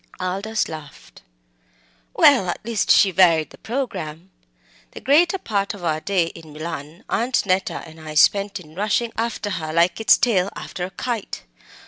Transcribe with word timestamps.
Aldous 0.19 0.67
laughed. 0.67 1.21
"Well, 2.15 2.49
at 2.49 2.65
least 2.65 2.89
she 2.89 3.11
varied 3.11 3.51
the 3.51 3.59
programme. 3.59 4.31
The 4.93 4.99
greater 4.99 5.37
part 5.37 5.75
of 5.75 5.83
our 5.83 5.99
day 5.99 6.25
in 6.33 6.53
Milan 6.53 7.03
Aunt 7.07 7.45
Neta 7.45 7.83
and 7.85 7.99
I 8.01 8.15
spent 8.15 8.59
in 8.59 8.73
rushing 8.73 9.11
after 9.15 9.51
her 9.61 9.71
like 9.71 10.01
its 10.01 10.17
tail 10.17 10.49
after 10.55 10.85
a 10.85 10.89
kite. 10.89 11.43